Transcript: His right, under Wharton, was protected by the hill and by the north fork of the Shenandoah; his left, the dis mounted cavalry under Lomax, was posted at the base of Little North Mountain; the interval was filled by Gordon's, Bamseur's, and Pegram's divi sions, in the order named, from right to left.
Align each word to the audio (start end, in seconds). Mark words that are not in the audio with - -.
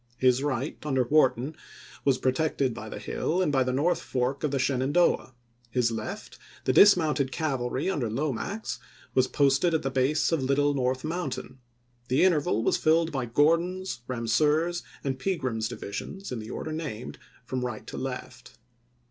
His 0.17 0.41
right, 0.41 0.83
under 0.83 1.03
Wharton, 1.03 1.55
was 2.03 2.17
protected 2.17 2.73
by 2.73 2.89
the 2.89 2.97
hill 2.97 3.39
and 3.39 3.51
by 3.51 3.63
the 3.63 3.71
north 3.71 4.01
fork 4.01 4.43
of 4.43 4.49
the 4.49 4.57
Shenandoah; 4.57 5.35
his 5.69 5.91
left, 5.91 6.39
the 6.63 6.73
dis 6.73 6.97
mounted 6.97 7.31
cavalry 7.31 7.87
under 7.87 8.09
Lomax, 8.09 8.79
was 9.13 9.27
posted 9.27 9.75
at 9.75 9.83
the 9.83 9.91
base 9.91 10.31
of 10.31 10.41
Little 10.41 10.73
North 10.73 11.03
Mountain; 11.03 11.59
the 12.07 12.23
interval 12.23 12.63
was 12.63 12.77
filled 12.77 13.11
by 13.11 13.27
Gordon's, 13.27 13.99
Bamseur's, 14.07 14.81
and 15.03 15.19
Pegram's 15.19 15.67
divi 15.67 15.91
sions, 15.91 16.31
in 16.31 16.39
the 16.39 16.49
order 16.49 16.71
named, 16.71 17.19
from 17.45 17.63
right 17.63 17.85
to 17.85 17.95
left. 17.97 18.57